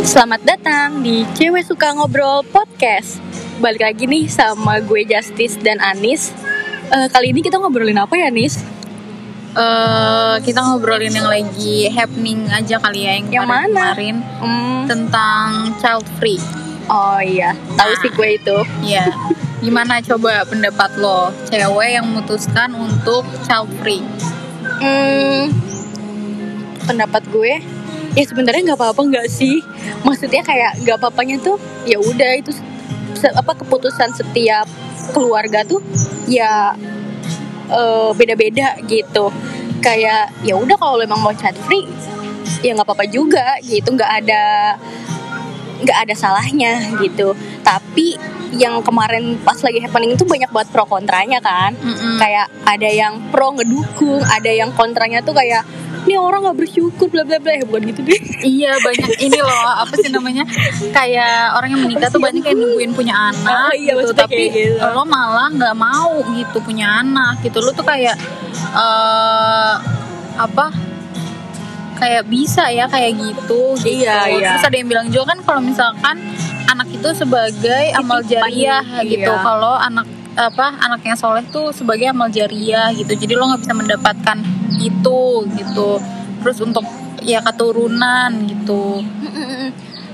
[0.00, 3.20] Selamat datang di Cewek Suka Ngobrol Podcast
[3.58, 6.32] Balik lagi nih sama gue Justice dan Anis
[6.90, 8.58] Eh, Kali ini kita ngobrolin apa ya Nis?
[9.50, 13.82] eh kita ngobrolin yang lagi happening aja kali ya yang Yang mana?
[13.90, 15.46] kemarin Hmm, tentang
[15.78, 16.38] child free.
[16.86, 19.06] oh iya, tahu sih gue itu Ya,
[19.60, 24.02] gimana coba pendapat lo cewek yang memutuskan untuk child free?
[24.78, 25.50] Hmm,
[26.84, 27.58] pendapat gue
[28.14, 29.62] ya sebenarnya nggak apa-apa nggak sih.
[30.02, 31.56] Maksudnya kayak nggak apa-apanya tuh
[31.86, 32.50] ya udah itu
[33.20, 34.64] apa keputusan setiap
[35.12, 35.82] keluarga tuh
[36.26, 36.74] ya
[37.70, 39.30] eh, beda-beda gitu.
[39.80, 41.88] Kayak ya udah kalau emang mau child free
[42.60, 43.94] ya nggak apa-apa juga gitu.
[43.94, 44.42] Nggak ada
[45.80, 47.32] nggak ada salahnya gitu.
[47.64, 48.18] Tapi
[48.50, 51.70] yang kemarin pas lagi happening itu banyak banget pro kontranya kan.
[51.78, 52.18] Mm-mm.
[52.18, 55.62] kayak ada yang pro ngedukung ada yang kontranya tuh kayak
[56.10, 57.54] ini orang nggak bersyukur bla bla bla.
[57.54, 58.18] Ya bukan gitu deh.
[58.40, 60.42] Iya banyak ini loh apa sih namanya?
[60.90, 64.16] Kayak orang yang menikah tuh banyak yang nungguin punya anak Oh, iya, gitu.
[64.16, 64.80] tapi gitu.
[64.80, 67.62] lo malah nggak mau gitu punya anak gitu.
[67.62, 68.18] Lo tuh kayak
[68.74, 69.74] eh
[70.34, 70.66] apa?
[72.00, 74.02] Kayak bisa ya kayak gitu gitu.
[74.02, 74.56] Iya, iya.
[74.56, 76.16] terus ada yang bilang juga kan kalau misalkan
[76.66, 79.30] anak itu sebagai amal jariah gitu.
[79.30, 79.44] iya.
[79.44, 83.12] kalau anak apa anak yang soleh tuh sebagai amal jariah gitu.
[83.14, 84.38] Jadi lo nggak bisa mendapatkan
[84.80, 86.00] itu gitu.
[86.40, 86.84] Terus untuk
[87.20, 89.04] ya keturunan gitu.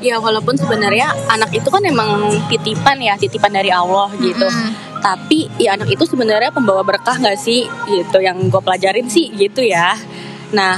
[0.03, 4.45] Ya walaupun sebenarnya anak itu kan emang titipan ya titipan dari Allah gitu.
[4.45, 4.85] Mm-mm.
[4.97, 7.63] tapi ya anak itu sebenarnya pembawa berkah nggak sih?
[7.87, 9.95] Gitu yang gue pelajarin sih gitu ya.
[10.51, 10.77] Nah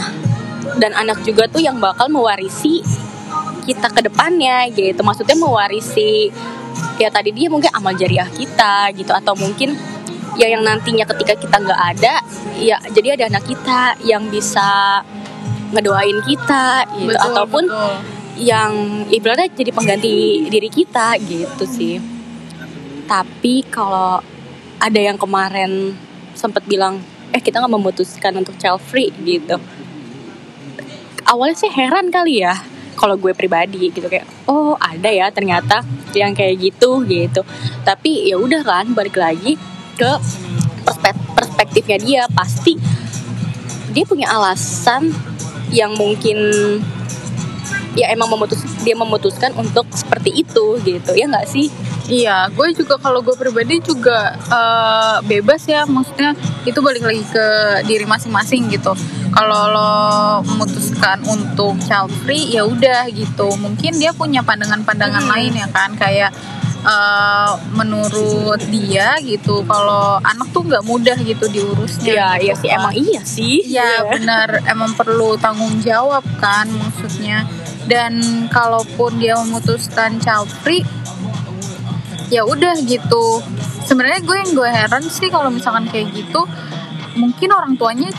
[0.77, 2.85] dan anak juga tuh yang bakal mewarisi
[3.65, 5.01] kita ke depannya gitu.
[5.01, 6.29] Maksudnya mewarisi
[7.01, 9.17] ya tadi dia mungkin amal jariah kita gitu.
[9.17, 9.73] Atau mungkin
[10.39, 12.23] ya yang nantinya ketika kita nggak ada
[12.63, 15.03] ya jadi ada anak kita yang bisa
[15.75, 17.95] ngedoain kita gitu Betul, ataupun betul.
[18.39, 18.73] yang
[19.11, 22.01] ibaratnya jadi pengganti diri kita gitu sih.
[23.09, 24.21] Tapi kalau
[24.79, 25.97] ada yang kemarin
[26.37, 27.01] sempat bilang,
[27.33, 29.57] eh kita nggak memutuskan untuk child free gitu.
[31.29, 32.57] Awalnya sih heran kali ya,
[32.97, 35.85] kalau gue pribadi gitu kayak, oh ada ya ternyata
[36.17, 37.45] yang kayak gitu gitu.
[37.85, 39.61] Tapi ya udah kan balik lagi
[39.99, 40.11] ke
[40.87, 42.79] perspek- perspektifnya dia pasti
[43.91, 45.11] dia punya alasan
[45.75, 46.39] yang mungkin
[47.93, 51.69] ya emang memutus dia memutuskan untuk seperti itu gitu ya nggak sih
[52.09, 56.33] Iya, gue juga kalau gue pribadi juga eh, bebas ya, maksudnya
[56.65, 57.47] itu balik lagi ke
[57.85, 58.97] diri masing-masing gitu.
[59.29, 59.93] Kalau lo
[60.41, 63.53] memutuskan untuk child free, ya udah gitu.
[63.61, 65.33] Mungkin dia punya pandangan-pandangan Hmm.
[65.37, 66.33] lain ya kan, kayak
[66.85, 69.63] eh, menurut dia gitu.
[69.67, 72.13] Kalau anak tuh nggak mudah gitu diurusnya.
[72.13, 72.77] Iya gitu iya sih kan.
[72.79, 77.49] emang iya sih Iya benar emang perlu tanggung jawab kan maksudnya
[77.89, 78.21] dan
[78.53, 80.85] kalaupun dia memutuskan child free
[82.29, 83.41] ya udah gitu
[83.89, 86.45] sebenarnya gue yang gue heran sih kalau misalkan kayak gitu
[87.17, 88.13] mungkin orang tuanya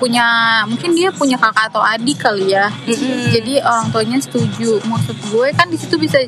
[0.00, 0.26] punya
[0.66, 3.30] mungkin dia punya kakak atau adik kali ya Mm-mm.
[3.30, 6.24] jadi orang tuanya setuju maksud gue kan di situ bisa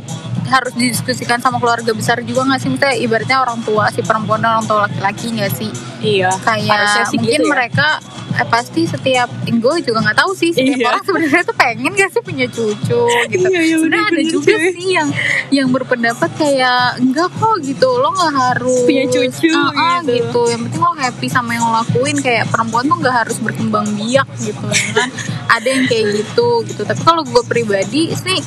[0.47, 4.55] harus didiskusikan sama keluarga besar juga nggak sih misalnya ibaratnya orang tua si perempuan dan
[4.55, 5.71] orang tua laki-laki nggak sih
[6.01, 7.53] iya kayak sih mungkin gitu ya.
[7.53, 7.87] mereka
[8.33, 10.87] eh, pasti setiap gue juga nggak tahu sih setiap Iya.
[10.89, 14.71] orang sebenarnya tuh pengen gak sih punya cucu gitu Iya, iya, sebenarnya ada juga sih.
[14.73, 15.09] sih yang
[15.51, 20.13] yang berpendapat kayak enggak kok gitu lo nggak harus Punya cucu, Ah, ah, gitu.
[20.13, 23.87] gitu yang penting lo happy sama yang lo lakuin kayak perempuan tuh nggak harus berkembang
[23.95, 25.09] biak gitu ya kan
[25.57, 28.39] ada yang kayak gitu gitu tapi kalau gue pribadi sih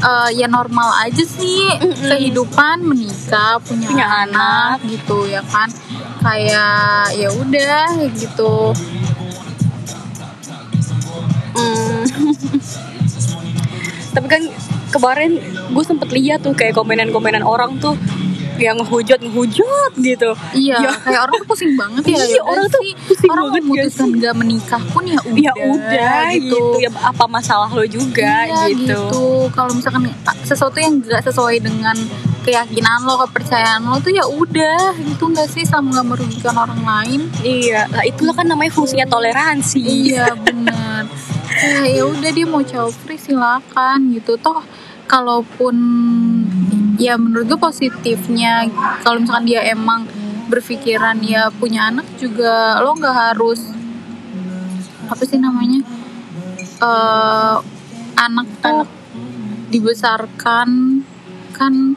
[0.00, 1.68] eh, ya normal aja sih
[2.10, 5.68] kehidupan menikah punya, Punya anak, gitu ya kan.
[6.20, 8.72] Kayak ya udah gitu.
[11.56, 12.04] Hmm.
[14.10, 14.42] tapi kan
[14.90, 15.38] kemarin
[15.70, 17.94] gue sempet lihat tuh kayak komenan-komenan orang tuh
[18.60, 20.30] yang ngehujat ngehujat gitu.
[20.52, 20.92] Iya Ya.
[20.94, 24.08] kayak orang tuh pusing banget ya Iya, ya orang tuh pusing orang banget gak memutuskan
[24.12, 26.60] nggak menikah pun ya udah ya udah gitu.
[26.78, 29.02] ya apa masalah lo juga Iya, gitu,
[29.50, 30.06] kalau misalkan
[30.42, 31.96] sesuatu yang nggak sesuai dengan
[32.40, 35.64] keyakinan lo kepercayaan lo tuh ya udah gitu nggak sih?
[35.64, 37.20] Sama nggak merugikan orang lain.
[37.40, 39.80] Iya lah itulah kan namanya fungsinya toleransi.
[39.80, 41.04] Iya bener.
[41.50, 44.36] Eh, ya udah dia mau child free silakan gitu.
[44.36, 44.64] Toh
[45.04, 45.74] kalaupun
[47.00, 48.68] ya menurut gue positifnya
[49.00, 50.04] kalau misalkan dia emang
[50.52, 53.72] berpikiran ya punya anak juga lo nggak harus
[55.08, 55.80] apa sih namanya
[56.84, 57.56] eh
[58.20, 58.84] anak tuh
[59.72, 61.00] dibesarkan
[61.56, 61.96] kan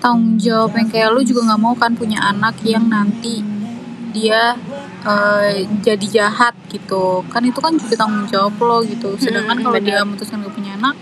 [0.00, 3.44] tanggung jawab yang kayak lu juga nggak mau kan punya anak yang nanti
[4.12, 4.54] dia
[5.02, 7.24] eh, jadi jahat gitu.
[7.32, 9.16] Kan itu kan juga tanggung jawab lo gitu.
[9.18, 10.94] Sedangkan Hmm, kalau dia memutuskan gak punya anak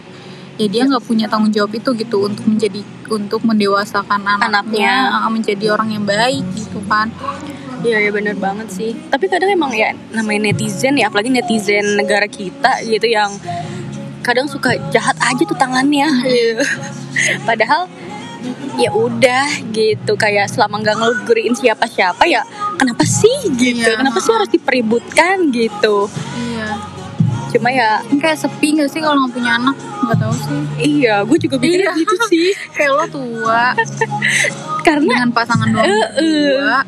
[0.60, 4.94] ya dia nggak punya tanggung jawab itu gitu untuk menjadi untuk mendewasakan anaknya, Anaknya.
[5.24, 7.08] uh, menjadi orang yang baik gitu kan
[7.80, 8.92] Iya ya bener banget sih.
[8.92, 13.32] Tapi kadang emang ya namanya netizen ya, apalagi netizen negara kita gitu yang
[14.20, 16.04] kadang suka jahat aja tuh tangannya.
[16.28, 16.60] gitu.
[17.48, 17.88] Padahal
[18.76, 22.40] ya udah gitu kayak selama nggak ngelugurin siapa-siapa ya
[22.80, 26.49] kenapa sih gitu Iya, kenapa sih harus dipeributkan gitu iya
[27.50, 29.76] cuma ya kayak sepi gak sih kalau nggak punya anak?
[30.00, 30.60] Nggak tahu sih.
[30.80, 32.00] Iya gue juga mikirnya Iya.
[32.00, 32.48] gitu sih.
[32.76, 33.64] Kayak lo tua.
[34.80, 36.06] Karena dengan pasangan doang Eh, eh.
[36.16, 36.78] berdua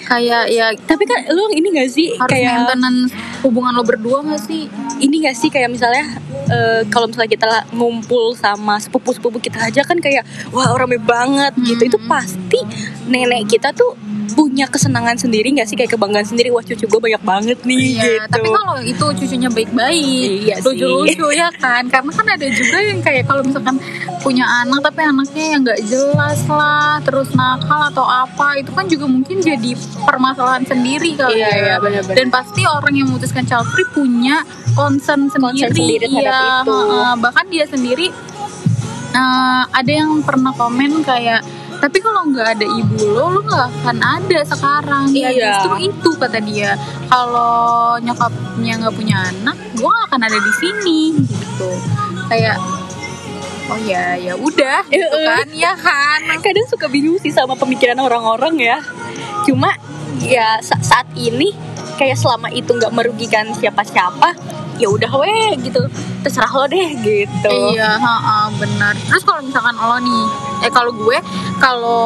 [0.00, 4.40] kayak ya tapi kan lu ini gak sih harus kayak maintenance hubungan lo berdua gak
[4.40, 4.64] sih?
[4.96, 6.16] Ini gak sih kayak misalnya
[6.48, 11.84] eh, kalau misalnya kita ngumpul sama sepupu-sepupu kita aja kan kayak wah rame banget gitu.
[11.86, 12.08] Itu Hmm.
[12.08, 12.60] pasti
[13.04, 13.92] nenek kita tuh
[14.38, 18.02] punya kesenangan sendiri gak sih kayak kebanggaan sendiri wah cucu gue banyak banget nih Iya,
[18.06, 21.82] gitu tapi kalau itu cucunya baik-baik, Iya lucu-lucu ya kan.
[21.90, 23.82] Karena kan ada juga yang kayak kalau misalkan
[24.22, 29.10] punya anak tapi anaknya yang nggak jelas lah, terus nakal atau apa, itu kan juga
[29.10, 29.74] mungkin jadi
[30.06, 31.58] permasalahan sendiri kali Iya, ya.
[31.58, 32.14] iya, benar-benar.
[32.14, 34.46] Dan pasti orang yang memutuskan child free punya
[34.78, 36.78] concern sendiri, sendiri terhadap Iya, itu.
[37.18, 38.06] bahkan dia sendiri
[39.10, 41.42] eh, ada yang pernah komen kayak
[41.78, 45.04] tapi kalau nggak ada ibu lo, lo nggak akan ada sekarang.
[45.12, 45.46] Ya Iya.
[45.54, 46.74] justru itu kata dia.
[47.06, 51.70] Kalau nyokapnya nggak punya anak, gue gak akan ada di sini gitu.
[52.26, 52.58] Kayak
[53.68, 55.26] oh ya ya udah gitu eh.
[55.28, 56.20] kan, ya kan.
[56.40, 58.80] kadang suka bingung sih sama pemikiran orang-orang ya
[59.44, 59.76] cuma
[60.18, 61.52] ya sa- saat ini
[62.00, 64.32] kayak selama itu nggak merugikan siapa-siapa
[64.78, 65.82] ya udah weh gitu
[66.18, 68.94] terserah lo deh gitu Iya, ha benar.
[68.96, 70.22] Terus kalau misalkan lo nih,
[70.60, 71.18] eh kalau gue
[71.58, 72.02] kalau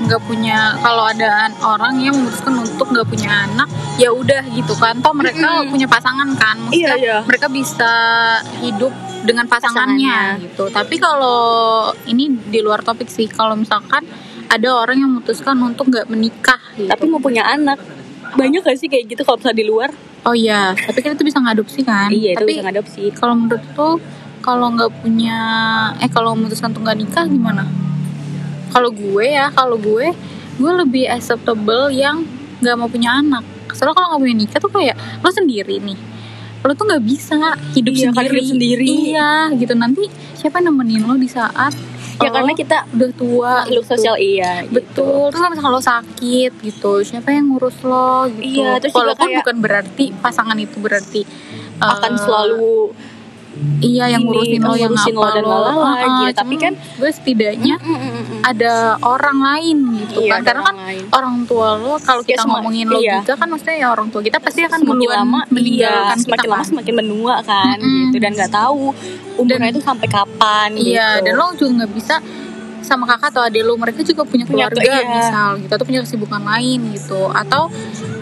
[0.00, 3.66] nggak punya, kalau ada an- orang yang memutuskan untuk nggak punya anak,
[3.96, 4.98] ya udah gitu kan.
[4.98, 5.70] Toh mereka Mm-mm.
[5.70, 7.16] punya pasangan kan, maksudnya Iya, iya.
[7.22, 7.92] mereka bisa
[8.60, 10.44] hidup dengan pasangannya, Pasangannya.
[10.46, 10.64] gitu.
[10.70, 11.38] Tapi kalau
[12.04, 14.06] ini di luar topik sih, kalau misalkan
[14.46, 16.86] ada orang yang memutuskan untuk nggak menikah, gitu.
[16.86, 17.76] tapi mau punya anak
[18.28, 19.88] banyak gak sih kayak gitu kalau misalnya di luar
[20.24, 22.08] oh iya, tapi kan itu bisa ngadopsi kan?
[22.10, 23.02] iya itu tapi bisa ngadopsi.
[23.14, 23.94] kalau menurut tuh
[24.38, 25.38] kalau nggak punya
[25.98, 27.64] eh kalau memutuskan untuk nggak nikah gimana?
[28.68, 30.12] Kalau gue ya kalau gue
[30.58, 32.22] gue lebih acceptable yang
[32.60, 33.44] nggak mau punya anak.
[33.72, 35.98] Soalnya kalau nggak punya nikah tuh kayak lo sendiri nih.
[36.64, 37.36] Lo tuh nggak bisa
[37.72, 38.40] hidup Iya, sendiri.
[38.42, 38.86] sendiri.
[39.10, 39.72] iya gitu.
[39.72, 40.04] Nanti
[40.34, 41.72] siapa nemenin lo di saat
[42.18, 43.92] ya karena kita udah tua makhluk gitu.
[43.94, 44.74] sosial iya gitu.
[44.74, 48.58] Betul, terus kalau misalkan lo sakit gitu, siapa yang ngurus lo gitu.
[48.58, 51.22] Iya, terus juga Walaupun kayak- bukan berarti pasangan itu berarti
[51.78, 52.74] akan eh, selalu
[53.80, 56.34] iya yang ngurusin lo yang ngurusin lo dan lalala Ah, ah, gitu.
[56.36, 57.74] Tapi cuma kan gue setidaknya
[58.40, 61.04] ada orang lain gitu Iya, kan karena kan orang lain.
[61.10, 63.16] orang tua lo kalau Ya, kita semua- ngomongin iya.
[63.18, 66.48] logika kan maksudnya ya orang tua kita pasti akan semakin lama meninggalkan iya, semakin kita
[66.48, 66.68] lama kan.
[66.68, 68.02] semakin menua kan Mm-mm.
[68.04, 68.84] gitu dan nggak tahu
[69.36, 71.24] umurnya Dan- itu sampai kapan Iya, gitu.
[71.24, 72.14] dan lo juga nggak bisa
[72.80, 75.10] sama kakak atau adik lo mereka juga punya Punya ke- keluarga iya.
[75.12, 77.68] misal gitu atau punya kesibukan lain gitu atau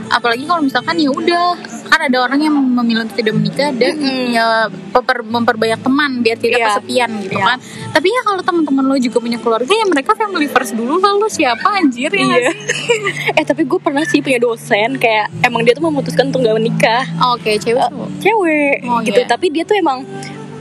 [0.09, 1.55] apalagi kalau misalkan ya udah
[1.87, 4.31] kan ada orang yang memilih untuk tidak menikah dan Mm-mm.
[4.31, 4.47] ya
[4.91, 6.67] memper- memperbanyak teman biar tidak Iya.
[6.71, 7.47] kesepian gitu Iya.
[7.47, 7.59] kan
[7.91, 11.69] tapi ya kalau teman-teman lo juga punya keluarga ya mereka family first dulu lalu siapa
[11.75, 12.59] anjir ya sih?
[13.39, 17.03] eh tapi gue pernah sih punya dosen kayak emang dia tuh memutuskan untuk gak menikah
[17.29, 18.09] oke cewek Eh, cowok?
[18.19, 19.27] cewek Oh, gitu iya.
[19.27, 20.03] tapi dia tuh emang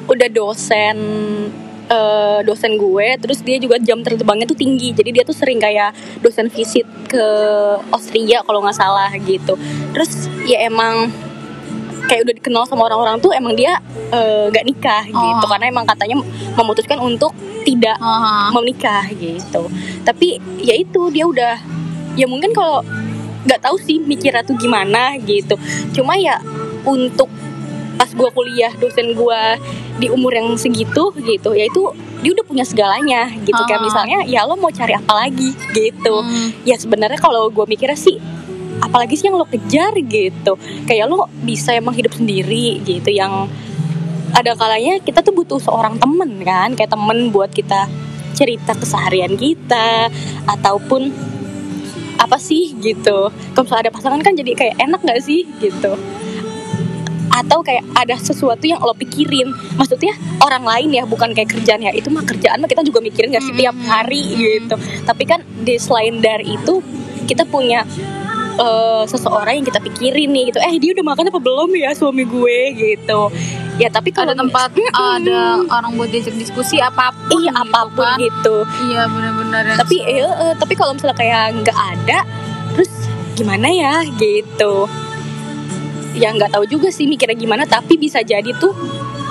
[0.06, 0.98] udah dosen
[1.90, 4.94] eh, dosen gue terus dia juga jam terbangnya tuh tinggi.
[4.94, 7.26] Jadi dia tuh sering kayak dosen visit ke
[7.94, 9.58] Austria kalau nggak salah gitu.
[9.94, 11.10] Terus ya emang
[12.06, 13.82] kayak udah dikenal sama orang-orang tuh emang dia
[14.14, 15.46] eh, nggak nikah gitu.
[15.46, 15.50] Oh.
[15.50, 16.22] karena emang katanya
[16.54, 17.34] memutuskan untuk
[17.66, 18.54] tidak Aha.
[18.54, 19.68] menikah gitu.
[20.06, 21.58] Tapi ya itu dia udah
[22.16, 22.86] ya mungkin kalau
[23.46, 25.58] nggak tahu sih mikirnya tuh gimana gitu.
[25.94, 26.42] Cuma ya
[26.86, 27.30] untuk
[27.98, 29.58] pas gua kuliah dosen gua
[29.96, 31.82] di umur yang segitu gitu ya itu
[32.20, 33.62] dia udah punya segalanya gitu.
[33.70, 33.86] Kayak Ah.
[33.86, 35.56] misalnya ya lo mau cari apa lagi?
[35.72, 36.16] gitu.
[36.24, 36.50] Hmm.
[36.68, 38.18] ya sebenarnya kalau gue mikirnya sih
[38.84, 40.60] apalagi sih yang lo kejar gitu.
[40.90, 43.48] Kayak lo bisa emang hidup sendiri gitu yang
[44.36, 47.88] ada kalanya kita tuh butuh seorang temen kan kayak temen buat kita
[48.36, 50.12] cerita keseharian kita
[50.44, 51.08] ataupun
[52.20, 53.32] apa sih gitu.
[53.32, 55.96] Kalau misalnya ada pasangan kan jadi kayak enak gak sih gitu
[57.44, 59.52] atau kayak ada sesuatu yang lo pikirin.
[59.76, 61.92] Maksudnya orang lain ya bukan kayak kerjaan ya.
[61.92, 64.76] Itu mah kerjaan mah kita juga mikirin gak sih tiap hari gitu.
[65.04, 66.80] Tapi kan di selain dari itu
[67.26, 67.84] kita punya
[68.56, 70.60] eh, seseorang yang kita pikirin nih gitu.
[70.64, 72.60] Eh dia udah makan apa belum ya suami gue?
[72.74, 73.22] Gitu.
[73.76, 77.80] Ya tapi kalau ada tempat ada orang buat diajak diskusi apa pun iya gitu apa
[77.92, 78.18] pun kan.
[78.24, 78.56] gitu.
[78.88, 82.20] Iya benar-benar tapi eh, eh, tapi kalau misalnya kayak nggak ada
[82.76, 82.92] terus
[83.36, 84.88] gimana ya gitu
[86.16, 88.72] ya nggak tahu juga sih mikirnya gimana tapi bisa jadi tuh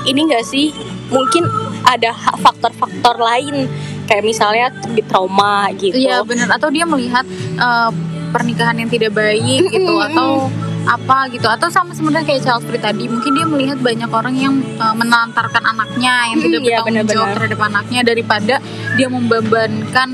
[0.05, 0.71] ini enggak sih?
[1.09, 1.45] Mungkin
[1.85, 3.69] ada faktor-faktor lain.
[4.05, 5.97] Kayak misalnya di trauma gitu.
[5.97, 7.25] Iya benar atau dia melihat
[7.57, 7.91] eh,
[8.37, 10.53] pernikahan yang tidak baik gitu atau
[10.85, 11.49] apa gitu.
[11.49, 15.65] Atau sama sebenarnya kayak child free tadi mungkin dia melihat banyak orang yang eh, menelantarkan
[15.65, 17.37] anaknya yang tidak iya, bertanggung jawab benar-benar.
[17.41, 18.55] terhadap anaknya daripada
[19.01, 20.09] dia membebankan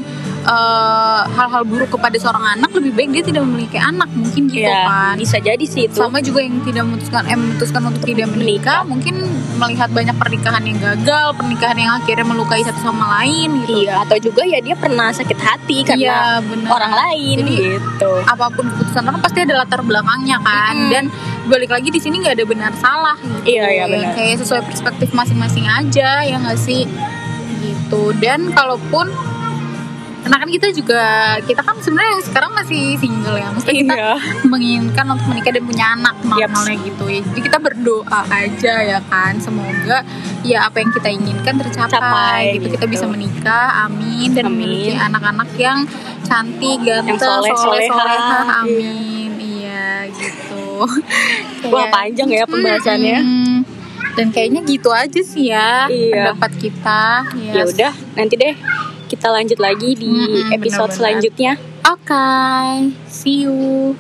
[0.51, 4.83] eh, hal-hal buruk kepada seorang anak lebih baik dia tidak memiliki anak mungkin gitu Iya,
[4.83, 5.15] kan.
[5.15, 5.95] bisa jadi sih itu.
[5.97, 8.83] Sama juga yang tidak memutuskan eh memutuskan untuk tidak menikah.
[8.83, 9.15] mungkin
[9.57, 13.85] melihat banyak pernikahan yang gagal pernikahan yang akhirnya melukai satu sama lain gitu.
[13.85, 16.69] Iya atau juga ya dia pernah sakit hati karena Iya, benar.
[16.73, 18.11] orang lain Jadi, gitu.
[18.25, 20.75] apa pun keputusan orang pasti ada latar belakangnya kan.
[20.75, 20.91] Mm-mm.
[20.91, 21.05] dan
[21.47, 23.53] balik lagi di sini nggak ada benar salah gitu.
[23.53, 24.13] Iya, iya, Ya, benar.
[24.13, 26.85] kayak sesuai perspektif masing-masing aja ya nggak sih?
[27.61, 28.03] Gitu.
[28.17, 29.13] Dan kalaupun
[30.21, 31.03] karena kan kita juga
[31.41, 34.13] kita kan sebenarnya sekarang masih single ya maksudnya kita Iya.
[34.45, 39.37] menginginkan untuk menikah dan punya anak normalnya gitu ya jadi kita berdoa aja ya kan
[39.37, 40.05] semoga
[40.43, 42.69] ya apa yang kita inginkan tercapai Capai, gitu.
[42.71, 42.93] kita gitu.
[42.93, 44.55] bisa menikah amin dan Amin.
[44.59, 45.79] memiliki anak-anak yang
[46.23, 50.85] cantik ganteng soleh, soleh soleha amin iya gitu
[51.67, 53.57] wah Kayak- panjang ya pembahasannya Mm-mm.
[54.13, 56.13] dan kayaknya gitu aja sih ya Iya.
[56.37, 57.03] pendapat kita
[57.49, 58.55] ya udah nanti deh
[59.11, 60.95] kita lanjut lagi di Mm-mm, episode benar-benar.
[60.95, 61.53] selanjutnya
[61.83, 62.27] oke
[63.11, 63.99] see you